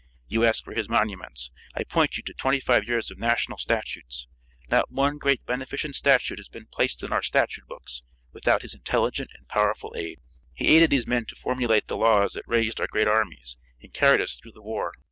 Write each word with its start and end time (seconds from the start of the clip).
You 0.27 0.43
ask 0.45 0.63
for 0.63 0.73
his 0.73 0.89
monuments. 0.89 1.51
I 1.75 1.83
point 1.83 2.17
you 2.17 2.23
to 2.23 2.33
twenty 2.33 2.59
five 2.59 2.89
years 2.89 3.11
of 3.11 3.19
national 3.19 3.59
statutes. 3.59 4.25
Not 4.67 4.89
one 4.89 5.19
great 5.19 5.45
beneficent 5.45 5.93
statute 5.93 6.39
has 6.39 6.47
been 6.49 6.65
placed 6.65 7.03
in 7.03 7.13
our 7.13 7.21
statute 7.21 7.67
books 7.67 8.01
without 8.33 8.63
his 8.63 8.73
intelligent 8.73 9.29
and 9.37 9.47
powerful 9.47 9.93
aid. 9.95 10.17
He 10.55 10.75
aided 10.75 10.89
these 10.89 11.05
men 11.05 11.27
to 11.27 11.35
formulate 11.35 11.85
the 11.87 11.97
laws 11.97 12.33
that 12.33 12.47
raised 12.47 12.81
our 12.81 12.87
great 12.87 13.07
armies 13.07 13.57
and 13.79 13.93
carried 13.93 14.21
us 14.21 14.37
through 14.37 14.53
the 14.53 14.63
war. 14.63 14.91